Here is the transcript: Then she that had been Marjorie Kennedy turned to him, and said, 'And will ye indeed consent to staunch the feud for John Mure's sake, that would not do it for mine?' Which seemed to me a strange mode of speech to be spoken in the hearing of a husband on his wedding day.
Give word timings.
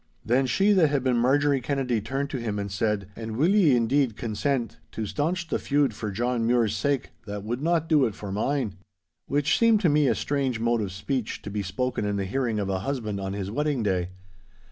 Then 0.25 0.47
she 0.47 0.71
that 0.73 0.87
had 0.89 1.03
been 1.03 1.19
Marjorie 1.19 1.61
Kennedy 1.61 2.01
turned 2.01 2.31
to 2.31 2.39
him, 2.39 2.57
and 2.57 2.71
said, 2.71 3.09
'And 3.15 3.37
will 3.37 3.51
ye 3.51 3.75
indeed 3.75 4.17
consent 4.17 4.79
to 4.93 5.05
staunch 5.05 5.49
the 5.49 5.59
feud 5.59 5.93
for 5.93 6.09
John 6.09 6.47
Mure's 6.47 6.75
sake, 6.75 7.11
that 7.27 7.43
would 7.43 7.61
not 7.61 7.87
do 7.87 8.07
it 8.07 8.15
for 8.15 8.31
mine?' 8.31 8.77
Which 9.27 9.59
seemed 9.59 9.79
to 9.81 9.89
me 9.89 10.07
a 10.07 10.15
strange 10.15 10.59
mode 10.59 10.81
of 10.81 10.91
speech 10.91 11.43
to 11.43 11.51
be 11.51 11.61
spoken 11.61 12.03
in 12.03 12.15
the 12.15 12.25
hearing 12.25 12.57
of 12.59 12.67
a 12.67 12.79
husband 12.79 13.19
on 13.19 13.33
his 13.33 13.51
wedding 13.51 13.83
day. 13.83 14.09